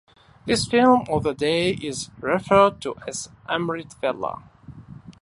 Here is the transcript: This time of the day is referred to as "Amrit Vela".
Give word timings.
This 0.47 0.67
time 0.67 1.03
of 1.09 1.21
the 1.21 1.33
day 1.35 1.73
is 1.73 2.09
referred 2.19 2.81
to 2.81 2.95
as 3.07 3.29
"Amrit 3.47 3.93
Vela". 4.01 4.41